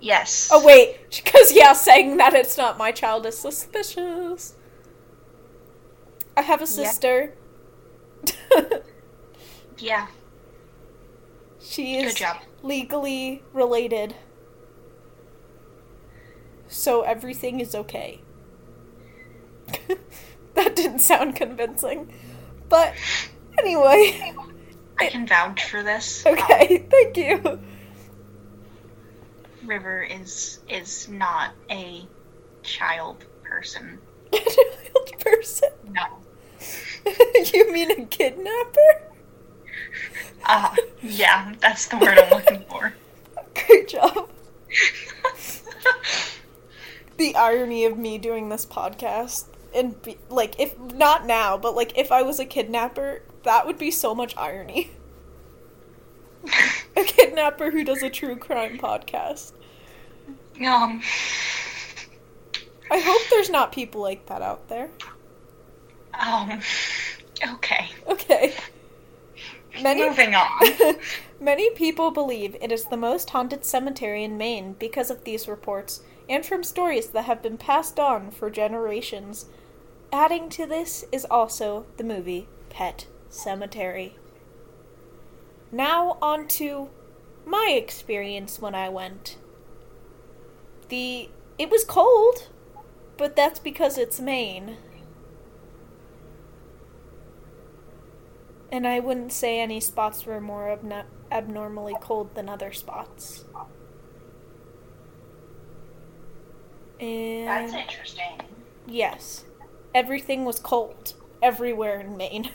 Yes. 0.02 0.50
Oh 0.52 0.64
wait, 0.64 0.98
because 1.24 1.52
yeah, 1.52 1.74
saying 1.74 2.18
that 2.18 2.34
it's 2.34 2.58
not 2.58 2.78
my 2.78 2.92
child 2.92 3.26
is 3.26 3.38
suspicious. 3.38 4.56
I 6.38 6.42
have 6.42 6.62
a 6.62 6.68
sister. 6.68 7.34
Yeah. 9.78 10.08
she 11.62 11.96
is 11.98 12.14
Good 12.14 12.20
job. 12.20 12.38
legally 12.62 13.44
related. 13.54 14.16
So 16.68 17.02
everything 17.02 17.60
is 17.62 17.74
okay. 17.74 18.22
that 20.56 20.76
didn't 20.76 21.00
sound 21.00 21.36
convincing. 21.36 22.12
But 22.68 22.94
anyway, 23.58 24.34
I 25.00 25.08
can 25.08 25.28
vouch 25.28 25.64
for 25.66 25.84
this. 25.84 26.26
Um, 26.26 26.34
okay, 26.34 26.78
thank 26.92 27.18
you. 27.18 27.60
River 29.64 30.02
is 30.04 30.60
is 30.68 31.08
not 31.10 31.54
a 31.70 32.08
child 32.64 33.26
person. 33.44 34.00
A 34.34 34.38
Child 34.38 35.20
person. 35.20 35.70
No. 35.92 36.04
you 37.54 37.72
mean 37.72 37.92
a 37.92 38.06
kidnapper? 38.06 39.02
Uh, 40.46 40.76
yeah, 41.02 41.54
that's 41.60 41.88
the 41.88 41.98
word 41.98 42.18
I'm 42.20 42.30
looking 42.30 42.64
for. 42.70 42.94
Great 43.56 43.88
job. 43.88 44.30
The 47.18 47.36
irony 47.36 47.84
of 47.84 47.98
me 47.98 48.18
doing 48.18 48.48
this 48.48 48.66
podcast 48.66 49.48
and 49.74 50.02
be, 50.02 50.18
like 50.30 50.60
if 50.60 50.78
not 50.80 51.26
now, 51.26 51.58
but 51.58 51.76
like 51.76 51.98
if 51.98 52.12
I 52.12 52.22
was 52.22 52.40
a 52.40 52.46
kidnapper, 52.46 53.22
that 53.44 53.66
would 53.66 53.78
be 53.78 53.92
so 53.92 54.14
much 54.16 54.36
irony. 54.38 54.92
A 56.96 57.04
kidnapper 57.04 57.70
who 57.72 57.84
does 57.84 58.02
a 58.02 58.10
true 58.10 58.36
crime 58.36 58.78
podcast. 58.78 59.52
um, 60.66 61.02
I 62.92 63.00
hope 63.00 63.22
there's 63.30 63.50
not 63.50 63.72
people 63.72 64.02
like 64.02 64.26
that 64.28 64.42
out 64.42 64.68
there. 64.70 64.90
um, 66.20 66.60
okay. 67.56 67.90
Okay. 68.08 68.54
Many 69.82 70.08
Moving 70.10 70.34
on. 70.36 70.48
Many 71.40 71.70
people 71.72 72.12
believe 72.12 72.56
it 72.60 72.72
is 72.72 72.86
the 72.86 72.98
most 72.98 73.30
haunted 73.30 73.64
cemetery 73.64 74.24
in 74.24 74.38
Maine 74.38 74.74
because 74.80 75.10
of 75.10 75.24
these 75.24 75.48
reports 75.48 76.02
and 76.30 76.46
from 76.46 76.64
stories 76.64 77.08
that 77.10 77.26
have 77.26 77.42
been 77.42 77.58
passed 77.58 78.00
on 78.00 78.30
for 78.30 78.52
generations. 78.52 79.48
Adding 80.14 80.50
to 80.50 80.68
this 80.68 81.04
is 81.12 81.26
also 81.30 81.88
the 81.98 82.04
movie 82.04 82.48
Pet 82.70 83.08
Sematary. 83.32 84.14
Now 85.72 86.18
on 86.22 86.48
to 86.50 86.90
my 87.46 87.74
experience 87.76 88.62
when 88.62 88.76
I 88.76 88.90
went. 88.90 89.38
The 90.90 91.30
it 91.58 91.70
was 91.70 91.84
cold, 91.84 92.48
but 93.18 93.36
that's 93.36 93.60
because 93.60 93.98
it's 93.98 94.20
Maine. 94.20 94.78
And 98.72 98.88
I 98.88 99.00
wouldn't 99.00 99.34
say 99.34 99.60
any 99.60 99.80
spots 99.80 100.26
were 100.26 100.40
more 100.40 100.76
abno- 100.76 101.06
abnormally 101.32 101.96
cold 102.00 102.36
than 102.36 102.48
other 102.48 102.72
spots. 102.72 103.46
And 107.00 107.48
That's 107.48 107.74
interesting. 107.74 108.42
yes, 108.88 109.46
everything 109.96 110.46
was 110.46 110.60
cold 110.60 111.14
everywhere 111.42 112.00
in 112.00 112.18
Maine. 112.18 112.50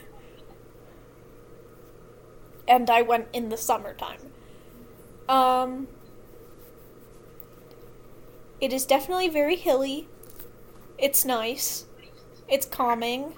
And 2.66 2.88
I 2.88 3.02
went 3.02 3.28
in 3.32 3.50
the 3.50 3.56
summertime. 3.58 4.20
Um 5.28 5.88
It 8.60 8.72
is 8.72 8.86
definitely 8.86 9.28
very 9.28 9.56
hilly. 9.56 10.08
It's 10.96 11.24
nice. 11.24 11.84
It's 12.48 12.66
calming. 12.66 13.34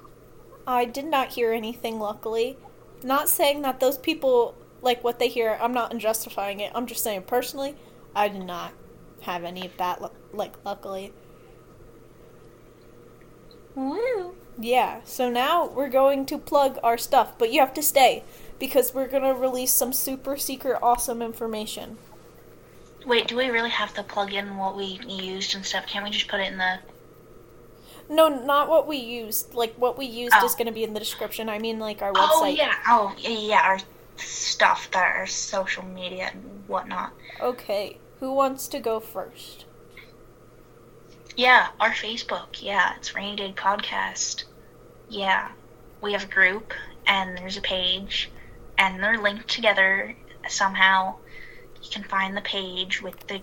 I 0.67 0.85
did 0.85 1.07
not 1.07 1.31
hear 1.31 1.53
anything 1.53 1.99
luckily. 1.99 2.57
Not 3.03 3.29
saying 3.29 3.63
that 3.63 3.81
those 3.81 3.99
people 3.99 4.55
like 4.83 5.03
what 5.03 5.19
they 5.19 5.29
hear. 5.29 5.59
I'm 5.61 5.73
not 5.73 5.97
justifying 5.99 6.61
it. 6.61 6.71
I'm 6.75 6.87
just 6.87 7.03
saying 7.03 7.23
personally, 7.23 7.75
I 8.15 8.29
did 8.29 8.45
not 8.45 8.73
have 9.23 9.43
any 9.43 9.67
of 9.67 9.77
that 9.79 10.01
lu- 10.01 10.11
like 10.33 10.55
luckily. 10.65 11.13
Woo. 13.75 14.35
Yeah, 14.59 15.01
so 15.05 15.29
now 15.29 15.67
we're 15.67 15.91
going 15.91 16.25
to 16.27 16.39
plug 16.39 16.79
our 16.83 16.97
stuff, 16.97 17.39
but 17.39 17.53
you 17.53 17.61
have 17.61 17.75
to 17.75 17.83
stay 17.83 18.25
because 18.59 18.95
we're 18.95 19.09
going 19.09 19.23
to 19.23 19.35
release 19.35 19.73
some 19.73 19.93
super 19.93 20.37
secret 20.39 20.79
awesome 20.83 21.21
information. 21.21 21.99
Wait, 23.05 23.29
do 23.29 23.37
we 23.37 23.51
really 23.51 23.69
have 23.71 23.93
to 23.95 24.03
plug 24.03 24.33
in 24.33 24.57
what 24.57 24.75
we 24.77 24.99
used 25.07 25.55
and 25.55 25.65
stuff? 25.65 25.87
Can't 25.87 26.05
we 26.05 26.11
just 26.11 26.27
put 26.29 26.41
it 26.41 26.51
in 26.51 26.59
the? 26.59 26.79
No, 28.09 28.29
not 28.29 28.69
what 28.69 28.87
we 28.87 28.97
used. 28.97 29.53
Like 29.55 29.75
what 29.75 29.99
we 29.99 30.07
used 30.07 30.35
Oh. 30.39 30.47
is 30.47 30.55
going 30.55 30.67
to 30.67 30.73
be 30.73 30.85
in 30.85 30.95
the 30.95 31.01
description. 31.01 31.49
I 31.49 31.59
mean 31.59 31.79
like 31.79 32.01
our 32.03 32.13
website. 32.13 32.29
Oh 32.33 32.43
website. 32.45 32.57
yeah. 32.57 32.75
Oh 32.87 33.15
yeah. 33.19 33.61
Our 33.63 33.79
stuff, 34.17 34.89
our 34.95 35.27
social 35.27 35.85
media 35.85 36.31
and 36.33 36.65
whatnot. 36.67 37.13
Okay, 37.41 37.99
who 38.21 38.33
wants 38.33 38.67
to 38.69 38.79
go 38.81 39.01
first? 39.01 39.67
Yeah, 41.37 41.69
our 41.81 41.91
Facebook. 41.91 42.63
Yeah, 42.63 42.95
it's 42.97 43.15
Rainy 43.15 43.37
Day 43.37 43.53
Podcast. 43.53 44.45
Yeah, 45.09 45.51
we 46.01 46.13
have 46.13 46.25
a 46.25 46.29
group 46.29 46.73
and 47.07 47.37
there's 47.37 47.59
a 47.59 47.63
page, 47.63 48.33
and 48.79 49.03
they're 49.03 49.21
linked 49.21 49.49
together 49.49 50.17
somehow. 50.49 51.17
You 51.83 51.89
can 51.93 52.05
find 52.05 52.37
the 52.37 52.41
page 52.41 53.03
with 53.03 53.17
the. 53.29 53.43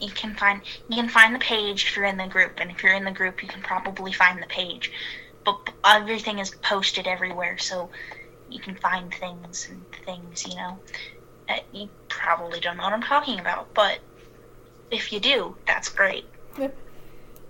You 0.00 0.10
can 0.10 0.34
find 0.36 0.62
you 0.88 0.96
can 0.96 1.08
find 1.08 1.34
the 1.34 1.40
page 1.40 1.84
if 1.86 1.96
you're 1.96 2.06
in 2.06 2.16
the 2.16 2.28
group, 2.28 2.54
and 2.58 2.70
if 2.70 2.82
you're 2.82 2.94
in 2.94 3.04
the 3.04 3.10
group, 3.10 3.42
you 3.42 3.48
can 3.48 3.62
probably 3.62 4.12
find 4.12 4.40
the 4.42 4.46
page. 4.46 4.92
But 5.44 5.58
everything 5.84 6.38
is 6.38 6.50
posted 6.62 7.06
everywhere, 7.06 7.58
so 7.58 7.90
you 8.48 8.60
can 8.60 8.76
find 8.76 9.12
things 9.12 9.66
and 9.68 9.84
things. 10.04 10.46
You 10.46 10.54
know, 10.56 10.80
Uh, 11.48 11.58
you 11.72 11.90
probably 12.08 12.60
don't 12.60 12.76
know 12.76 12.84
what 12.84 12.92
I'm 12.92 13.02
talking 13.02 13.40
about, 13.40 13.74
but 13.74 14.00
if 14.90 15.12
you 15.12 15.20
do, 15.20 15.56
that's 15.66 15.88
great. 15.88 16.26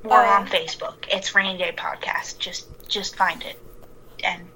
We're 0.09 0.25
on 0.25 0.47
Facebook. 0.47 1.05
It's 1.11 1.35
Rainy 1.35 1.59
Day 1.59 1.75
Podcast. 1.77 2.39
Just 2.39 2.69
just 2.89 3.17
find 3.17 3.43
it. 3.43 3.61
And 4.23 4.47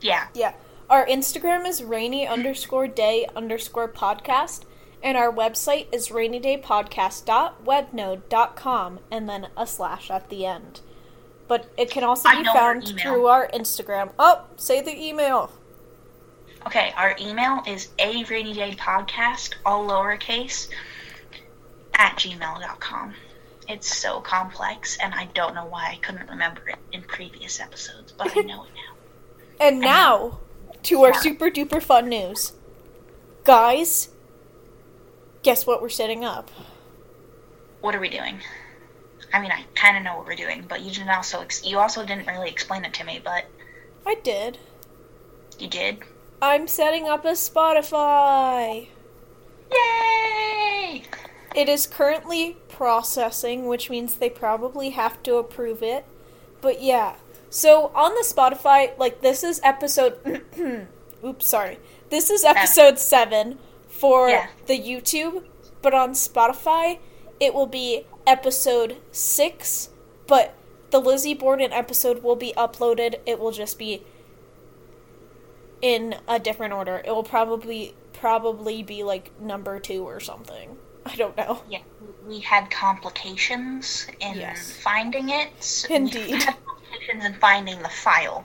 yeah. 0.00 0.26
Yeah. 0.34 0.54
Our 0.88 1.06
Instagram 1.06 1.68
is 1.68 1.84
rainy 1.84 2.26
underscore 2.26 2.88
day 2.88 3.28
underscore 3.36 3.86
podcast, 3.88 4.62
and 5.04 5.16
our 5.16 5.32
website 5.32 5.86
is 5.94 6.08
rainydaypodcast.webnode.com, 6.08 8.98
and 9.08 9.28
then 9.28 9.46
a 9.56 9.68
slash 9.68 10.10
at 10.10 10.28
the 10.30 10.46
end. 10.46 10.80
But 11.46 11.70
it 11.78 11.92
can 11.92 12.02
also 12.02 12.28
be 12.30 12.42
know 12.42 12.50
our 12.50 12.80
found 12.80 13.00
through 13.00 13.26
our 13.26 13.48
Instagram. 13.54 14.10
Oh, 14.18 14.46
say 14.56 14.82
the 14.82 15.00
email. 15.00 15.52
Okay, 16.66 16.92
our 16.96 17.14
email 17.20 17.62
is 17.68 17.90
a 18.00 18.24
rainy 18.24 18.52
day 18.52 18.74
podcast, 18.74 19.54
all 19.64 19.88
lowercase, 19.88 20.68
at 21.94 22.16
gmail.com. 22.16 23.14
It's 23.70 23.96
so 23.96 24.20
complex, 24.20 24.98
and 25.00 25.14
I 25.14 25.26
don't 25.32 25.54
know 25.54 25.64
why 25.64 25.90
I 25.92 25.96
couldn't 26.02 26.28
remember 26.28 26.68
it 26.68 26.76
in 26.92 27.02
previous 27.02 27.60
episodes, 27.60 28.12
but 28.12 28.36
I 28.36 28.40
know 28.40 28.64
it 28.64 28.70
now. 28.74 28.96
And 29.60 29.78
now 29.78 30.40
to 30.84 31.02
our 31.04 31.12
Smart. 31.12 31.22
super 31.22 31.50
duper 31.50 31.82
fun 31.82 32.08
news. 32.08 32.54
Guys, 33.44 34.08
guess 35.42 35.66
what 35.66 35.82
we're 35.82 35.90
setting 35.90 36.24
up? 36.24 36.50
What 37.82 37.94
are 37.94 38.00
we 38.00 38.08
doing? 38.08 38.40
I 39.34 39.40
mean, 39.40 39.52
I 39.52 39.64
kind 39.74 39.96
of 39.98 40.02
know 40.02 40.16
what 40.16 40.26
we're 40.26 40.34
doing, 40.34 40.64
but 40.66 40.80
you 40.80 40.90
didn't 40.90 41.10
also 41.10 41.40
ex- 41.42 41.64
you 41.64 41.78
also 41.78 42.04
didn't 42.06 42.26
really 42.26 42.48
explain 42.48 42.84
it 42.86 42.94
to 42.94 43.04
me, 43.04 43.20
but 43.22 43.44
I 44.06 44.14
did. 44.24 44.58
you 45.58 45.68
did. 45.68 45.98
I'm 46.42 46.66
setting 46.66 47.06
up 47.06 47.24
a 47.26 47.32
Spotify. 47.32 48.88
Yay! 49.70 51.02
It 51.54 51.68
is 51.68 51.86
currently 51.86 52.56
processing, 52.68 53.66
which 53.66 53.90
means 53.90 54.14
they 54.14 54.30
probably 54.30 54.90
have 54.90 55.22
to 55.24 55.36
approve 55.36 55.82
it. 55.82 56.04
But 56.60 56.82
yeah. 56.82 57.16
So 57.48 57.90
on 57.94 58.14
the 58.14 58.24
Spotify, 58.26 58.96
like 58.98 59.20
this 59.20 59.42
is 59.42 59.60
episode 59.64 60.42
Oops, 61.24 61.46
sorry. 61.46 61.78
This 62.08 62.30
is 62.30 62.44
episode 62.44 62.98
7 62.98 63.58
for 63.88 64.28
Yeah. 64.30 64.46
the 64.66 64.78
YouTube, 64.78 65.44
but 65.82 65.92
on 65.92 66.12
Spotify 66.12 66.98
it 67.40 67.54
will 67.54 67.66
be 67.66 68.04
episode 68.26 68.98
6, 69.12 69.90
but 70.26 70.54
the 70.90 71.00
Lizzie 71.00 71.34
Borden 71.34 71.72
episode 71.72 72.22
will 72.22 72.36
be 72.36 72.52
uploaded. 72.56 73.16
It 73.26 73.38
will 73.38 73.50
just 73.52 73.78
be 73.78 74.02
in 75.82 76.16
a 76.28 76.38
different 76.38 76.72
order. 76.74 77.00
It 77.04 77.10
will 77.10 77.22
probably 77.22 77.94
probably 78.12 78.82
be 78.82 79.02
like 79.02 79.32
number 79.40 79.78
2 79.80 80.02
or 80.06 80.20
something. 80.20 80.76
I 81.12 81.16
don't 81.16 81.36
know. 81.36 81.62
Yeah, 81.68 81.80
we 82.26 82.40
had 82.40 82.70
complications 82.70 84.06
in 84.20 84.36
Yes. 84.36 84.70
finding 84.70 85.30
it. 85.30 85.50
so- 85.62 85.92
Indeed. 85.94 86.26
We 86.32 86.32
had 86.44 86.56
complications 86.66 87.24
and 87.24 87.36
finding 87.36 87.82
the 87.82 87.88
file. 87.88 88.44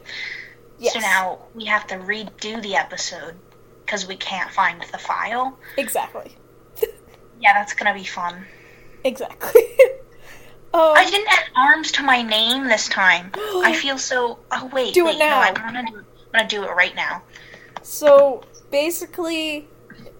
Yes. 0.79 0.93
So 0.93 0.99
now 0.99 1.39
we 1.53 1.65
have 1.65 1.85
to 1.87 1.95
redo 1.95 2.61
the 2.61 2.75
episode 2.75 3.35
because 3.85 4.07
we 4.07 4.15
can't 4.17 4.51
find 4.51 4.81
the 4.91 4.97
file. 4.97 5.57
Exactly. 5.77 6.35
Yeah, 7.41 7.51
that's 7.53 7.73
gonna 7.73 7.93
be 7.93 8.05
fun. 8.05 8.45
Exactly. 9.03 9.61
um, 10.73 10.93
I 10.95 11.05
didn't 11.09 11.27
add 11.31 11.43
arms 11.55 11.91
to 11.91 12.01
my 12.01 12.21
name 12.21 12.63
this 12.67 12.87
time. 12.87 13.29
I 13.35 13.73
feel 13.81 13.97
so. 13.97 14.39
Oh 14.51 14.69
wait, 14.73 14.93
Do 14.93 15.01
it 15.05 15.11
wait, 15.11 15.19
no, 15.19 15.25
now. 15.25 15.41
I 15.41 15.51
wanna 15.51 15.83
do. 15.85 15.97
I'm 15.97 16.05
gonna 16.33 16.47
do 16.47 16.63
it 16.63 16.71
right 16.71 16.95
now. 16.95 17.21
So 17.83 18.41
basically, 18.71 19.67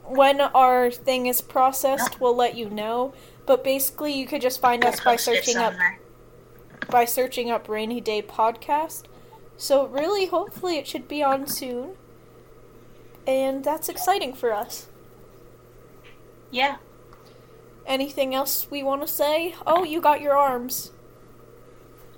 when 0.08 0.42
our 0.42 0.92
thing 0.92 1.28
is 1.28 1.42
processed, 1.42 2.20
we'll 2.20 2.36
let 2.36 2.56
you 2.56 2.70
know. 2.70 3.14
But 3.46 3.64
basically, 3.64 4.14
you 4.14 4.26
could 4.26 4.42
just 4.42 4.60
find 4.60 4.84
us 4.84 5.00
by 5.00 5.16
searching 5.16 5.58
up 5.58 5.74
by 6.90 7.06
searching 7.06 7.50
up 7.50 7.68
Rainy 7.68 8.02
Day 8.02 8.22
Podcast. 8.22 9.04
So 9.58 9.88
really, 9.88 10.28
hopefully, 10.28 10.78
it 10.78 10.88
should 10.88 11.08
be 11.08 11.24
on 11.24 11.48
soon, 11.48 11.96
and 13.26 13.64
that's 13.64 13.90
exciting 13.90 14.34
for 14.34 14.54
us. 14.54 14.88
Yeah. 16.52 16.78
Anything 17.86 18.34
else 18.34 18.68
we 18.70 18.84
want 18.84 19.02
to 19.02 19.08
say? 19.08 19.56
Oh, 19.66 19.84
you 19.84 20.02
got 20.02 20.22
your 20.22 20.36
arms. 20.36 20.92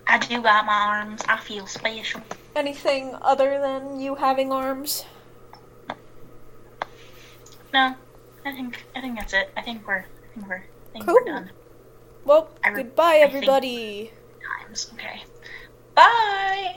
I 0.08 0.18
do 0.18 0.42
got 0.42 0.66
my 0.66 0.74
arms. 0.74 1.22
I 1.28 1.38
feel 1.38 1.68
special. 1.68 2.22
Anything 2.56 3.16
other 3.22 3.60
than 3.60 4.00
you 4.00 4.16
having 4.16 4.52
arms? 4.52 5.04
No, 7.74 7.94
I 8.46 8.52
think 8.52 8.86
I 8.96 9.02
think 9.02 9.18
that's 9.18 9.34
it. 9.34 9.50
I 9.58 9.62
think 9.62 9.86
we're 9.88 10.00
I 10.00 10.06
think 10.34 10.48
we're 10.48 10.56
I 10.58 10.92
think 10.94 11.06
Cool. 11.06 11.16
we're 11.16 11.26
done. 11.26 11.50
Well, 12.26 12.50
re- 12.66 12.74
goodbye, 12.84 13.18
everybody. 13.18 14.12
Times. 14.66 14.92
Okay. 14.94 15.24
Bye. 15.96 16.76